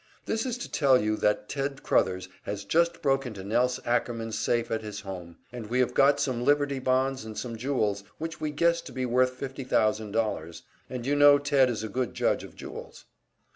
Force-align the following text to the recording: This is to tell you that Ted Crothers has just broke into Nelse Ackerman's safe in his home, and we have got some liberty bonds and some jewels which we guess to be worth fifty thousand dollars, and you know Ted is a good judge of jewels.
This 0.25 0.47
is 0.47 0.57
to 0.57 0.71
tell 0.71 0.99
you 0.99 1.15
that 1.17 1.47
Ted 1.47 1.83
Crothers 1.83 2.27
has 2.41 2.63
just 2.65 3.03
broke 3.03 3.27
into 3.27 3.43
Nelse 3.43 3.79
Ackerman's 3.85 4.35
safe 4.35 4.71
in 4.71 4.79
his 4.81 5.01
home, 5.01 5.37
and 5.51 5.67
we 5.69 5.77
have 5.79 5.93
got 5.93 6.19
some 6.19 6.43
liberty 6.43 6.79
bonds 6.79 7.23
and 7.23 7.37
some 7.37 7.55
jewels 7.55 8.03
which 8.17 8.41
we 8.41 8.49
guess 8.49 8.81
to 8.81 8.91
be 8.91 9.05
worth 9.05 9.33
fifty 9.35 9.63
thousand 9.63 10.11
dollars, 10.13 10.63
and 10.89 11.05
you 11.05 11.15
know 11.15 11.37
Ted 11.37 11.69
is 11.69 11.83
a 11.83 11.87
good 11.87 12.15
judge 12.15 12.43
of 12.43 12.55
jewels. 12.55 13.05